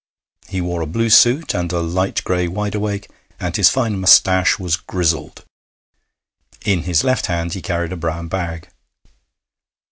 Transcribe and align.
He 0.49 0.61
wore 0.61 0.81
a 0.81 0.87
blue 0.87 1.11
suit 1.11 1.53
and 1.53 1.71
a 1.71 1.79
light 1.79 2.23
gray 2.23 2.47
wideawake, 2.47 3.07
and 3.39 3.55
his 3.55 3.69
fine 3.69 3.99
moustache 4.01 4.57
was 4.57 4.75
grizzled. 4.75 5.45
In 6.65 6.81
his 6.85 7.03
left 7.03 7.27
hand 7.27 7.53
he 7.53 7.61
carried 7.61 7.91
a 7.91 7.97
brown 7.97 8.27
bag. 8.27 8.69